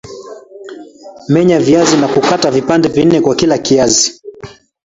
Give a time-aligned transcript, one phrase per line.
[1.29, 4.21] Menya viazi na kukata vipande nne kwa kila kiazi